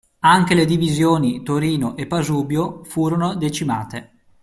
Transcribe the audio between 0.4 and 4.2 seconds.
le divisioni Torino e Pasubio furono decimate.